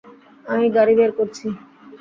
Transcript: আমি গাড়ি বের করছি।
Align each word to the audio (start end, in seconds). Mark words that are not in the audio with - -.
আমি 0.45 0.65
গাড়ি 0.75 0.93
বের 0.99 1.11
করছি। 1.17 1.45